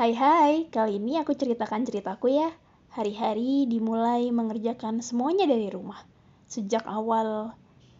Hai 0.00 0.16
hai, 0.16 0.64
kali 0.72 0.96
ini 0.96 1.20
aku 1.20 1.36
ceritakan 1.36 1.84
ceritaku 1.84 2.32
ya. 2.32 2.48
Hari-hari 2.96 3.68
dimulai 3.68 4.32
mengerjakan 4.32 5.04
semuanya 5.04 5.44
dari 5.44 5.68
rumah. 5.68 6.08
Sejak 6.48 6.88
awal 6.88 7.52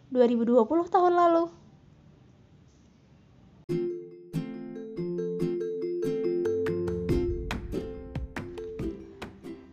2020 0.09 0.65
tahun 0.89 1.13
lalu. 1.13 1.45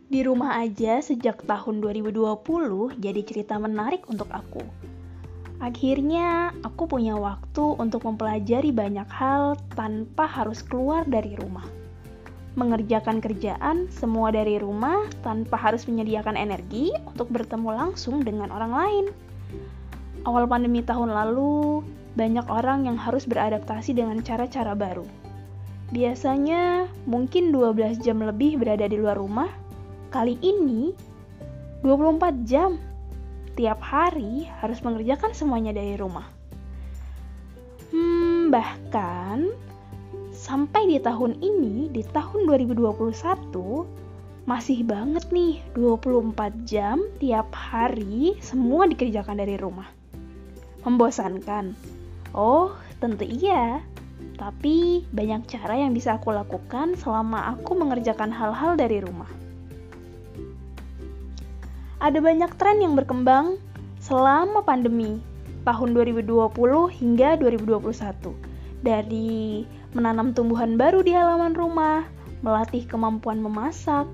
Di 0.05 0.21
rumah 0.21 0.61
aja 0.61 1.01
sejak 1.01 1.49
tahun 1.49 1.81
2020 1.81 2.13
jadi 3.01 3.21
cerita 3.25 3.57
menarik 3.57 4.05
untuk 4.05 4.29
aku. 4.29 4.61
Akhirnya, 5.57 6.53
aku 6.61 6.85
punya 6.85 7.17
waktu 7.17 7.73
untuk 7.81 8.05
mempelajari 8.05 8.69
banyak 8.69 9.09
hal 9.09 9.57
tanpa 9.73 10.29
harus 10.29 10.61
keluar 10.61 11.09
dari 11.09 11.33
rumah. 11.33 11.88
Mengerjakan 12.59 13.23
kerjaan 13.23 13.87
semua 13.87 14.35
dari 14.35 14.59
rumah 14.59 15.07
tanpa 15.23 15.55
harus 15.55 15.87
menyediakan 15.87 16.35
energi 16.35 16.91
untuk 17.07 17.31
bertemu 17.31 17.71
langsung 17.71 18.19
dengan 18.19 18.51
orang 18.51 18.73
lain. 18.75 19.05
Awal 20.27 20.43
pandemi 20.51 20.83
tahun 20.83 21.15
lalu, 21.15 21.87
banyak 22.19 22.43
orang 22.51 22.83
yang 22.83 22.99
harus 22.99 23.23
beradaptasi 23.23 23.95
dengan 23.95 24.19
cara-cara 24.19 24.75
baru. 24.75 25.07
Biasanya 25.95 26.91
mungkin 27.07 27.55
12 27.55 28.03
jam 28.03 28.19
lebih 28.19 28.59
berada 28.59 28.91
di 28.91 28.99
luar 28.99 29.15
rumah, 29.15 29.47
Kali 30.09 30.41
ini 30.41 30.89
24 31.85 32.49
jam 32.49 32.81
tiap 33.53 33.77
hari 33.77 34.49
harus 34.57 34.81
mengerjakan 34.81 35.37
semuanya 35.37 35.69
dari 35.69 35.93
rumah. 36.01 36.25
Hmm, 37.93 38.49
bahkan 38.49 39.53
sampai 40.39 40.87
di 40.87 40.97
tahun 41.03 41.35
ini, 41.43 41.91
di 41.91 41.99
tahun 42.15 42.47
2021 42.47 42.95
masih 44.47 44.87
banget 44.87 45.27
nih 45.35 45.59
24 45.75 46.63
jam 46.63 47.03
tiap 47.19 47.51
hari 47.51 48.39
semua 48.39 48.87
dikerjakan 48.87 49.43
dari 49.43 49.59
rumah. 49.59 49.91
Membosankan? 50.87 51.75
Oh, 52.31 52.71
tentu 53.03 53.27
iya. 53.27 53.83
Tapi 54.39 55.03
banyak 55.11 55.43
cara 55.51 55.75
yang 55.75 55.91
bisa 55.91 56.15
aku 56.15 56.31
lakukan 56.31 56.95
selama 56.95 57.51
aku 57.51 57.75
mengerjakan 57.75 58.31
hal-hal 58.31 58.79
dari 58.79 59.03
rumah 59.03 59.27
ada 61.99 62.19
banyak 62.23 62.51
tren 62.55 62.79
yang 62.79 62.95
berkembang 62.95 63.59
selama 63.99 64.63
pandemi 64.63 65.19
tahun 65.67 65.91
2020 65.91 66.47
hingga 66.87 67.35
2021. 67.35 68.31
Dari 68.79 69.67
menanam 69.91 70.33
tumbuhan 70.37 70.77
baru 70.77 71.01
di 71.01 71.13
halaman 71.13 71.57
rumah, 71.57 72.05
melatih 72.45 72.85
kemampuan 72.85 73.41
memasak, 73.41 74.05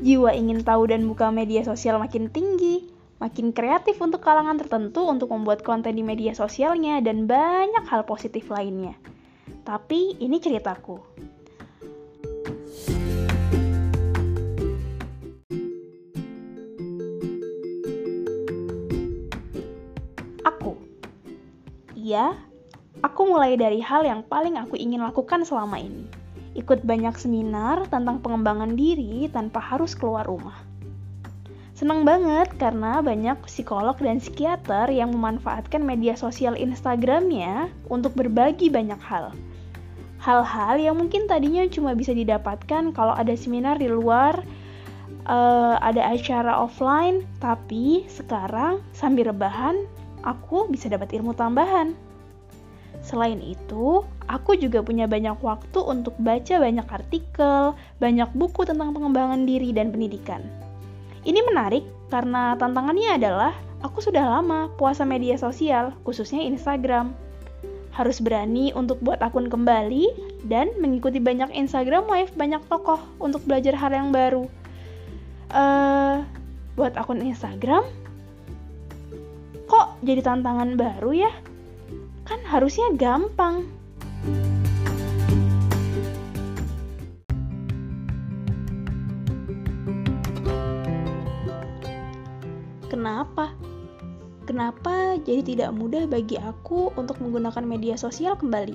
jiwa 0.00 0.32
ingin 0.32 0.64
tahu 0.64 0.88
dan 0.88 1.04
buka 1.04 1.28
media 1.28 1.60
sosial 1.62 2.00
makin 2.00 2.32
tinggi, 2.32 2.88
makin 3.20 3.52
kreatif 3.52 4.00
untuk 4.00 4.24
kalangan 4.24 4.56
tertentu 4.56 5.04
untuk 5.06 5.30
membuat 5.30 5.60
konten 5.60 5.96
di 5.96 6.02
media 6.02 6.32
sosialnya, 6.32 7.04
dan 7.04 7.28
banyak 7.28 7.84
hal 7.86 8.08
positif 8.08 8.48
lainnya. 8.48 8.96
Tapi 9.66 10.16
ini 10.18 10.40
ceritaku. 10.40 10.98
Ya, 22.00 22.34
aku 23.00 23.28
mulai 23.28 23.56
dari 23.56 23.80
hal 23.80 24.04
yang 24.04 24.20
paling 24.24 24.60
aku 24.60 24.76
ingin 24.76 25.00
lakukan 25.00 25.44
selama 25.44 25.80
ini. 25.80 26.04
Ikut 26.52 26.84
banyak 26.84 27.16
seminar 27.16 27.88
tentang 27.88 28.20
pengembangan 28.20 28.76
diri 28.76 29.30
tanpa 29.32 29.62
harus 29.62 29.96
keluar 29.96 30.28
rumah. 30.28 30.56
Senang 31.72 32.04
banget 32.04 32.52
karena 32.60 33.00
banyak 33.00 33.40
psikolog 33.48 33.96
dan 33.96 34.20
psikiater 34.20 34.92
yang 34.92 35.16
memanfaatkan 35.16 35.80
media 35.80 36.12
sosial 36.12 36.52
Instagramnya 36.52 37.72
untuk 37.88 38.12
berbagi 38.12 38.68
banyak 38.68 39.00
hal. 39.00 39.32
Hal-hal 40.20 40.76
yang 40.76 41.00
mungkin 41.00 41.24
tadinya 41.24 41.64
cuma 41.72 41.96
bisa 41.96 42.12
didapatkan 42.12 42.92
kalau 42.92 43.16
ada 43.16 43.32
seminar 43.32 43.80
di 43.80 43.88
luar, 43.88 44.44
uh, 45.24 45.80
ada 45.80 46.12
acara 46.12 46.52
offline, 46.60 47.24
tapi 47.40 48.04
sekarang 48.12 48.84
sambil 48.92 49.32
rebahan 49.32 49.88
aku 50.20 50.68
bisa 50.68 50.92
dapat 50.92 51.16
ilmu 51.16 51.32
tambahan. 51.32 51.96
Selain 53.10 53.42
itu, 53.42 54.06
aku 54.30 54.54
juga 54.54 54.86
punya 54.86 55.10
banyak 55.10 55.42
waktu 55.42 55.82
untuk 55.82 56.14
baca 56.22 56.62
banyak 56.62 56.86
artikel, 56.86 57.74
banyak 57.98 58.30
buku 58.38 58.62
tentang 58.62 58.94
pengembangan 58.94 59.42
diri 59.50 59.74
dan 59.74 59.90
pendidikan. 59.90 60.46
Ini 61.26 61.42
menarik 61.42 61.82
karena 62.06 62.54
tantangannya 62.54 63.18
adalah 63.18 63.50
aku 63.82 63.98
sudah 63.98 64.22
lama 64.22 64.70
puasa 64.78 65.02
media 65.02 65.34
sosial, 65.34 65.90
khususnya 66.06 66.46
Instagram. 66.46 67.10
Harus 67.90 68.22
berani 68.22 68.70
untuk 68.78 69.02
buat 69.02 69.18
akun 69.18 69.50
kembali 69.50 70.06
dan 70.46 70.70
mengikuti 70.78 71.18
banyak 71.18 71.50
Instagram 71.50 72.06
live 72.06 72.30
banyak 72.38 72.62
tokoh 72.70 73.02
untuk 73.18 73.42
belajar 73.42 73.74
hal 73.74 73.90
yang 73.90 74.14
baru. 74.14 74.46
Uh, 75.50 76.22
buat 76.78 76.94
akun 76.94 77.26
Instagram, 77.26 77.82
kok 79.66 79.98
jadi 80.06 80.22
tantangan 80.22 80.78
baru 80.78 81.26
ya? 81.26 81.49
Harusnya 82.50 82.90
gampang. 82.98 83.62
Kenapa? 92.90 93.54
Kenapa 94.50 95.14
jadi 95.22 95.46
tidak 95.46 95.70
mudah 95.78 96.10
bagi 96.10 96.42
aku 96.42 96.90
untuk 96.98 97.22
menggunakan 97.22 97.62
media 97.62 97.94
sosial 97.94 98.34
kembali? 98.34 98.74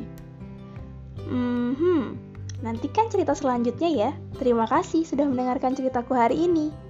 Hmm, 1.27 2.15
nantikan 2.63 3.11
cerita 3.11 3.35
selanjutnya 3.35 3.91
ya. 3.91 4.11
Terima 4.39 4.71
kasih 4.71 5.03
sudah 5.03 5.27
mendengarkan 5.27 5.75
ceritaku 5.75 6.15
hari 6.15 6.47
ini. 6.47 6.84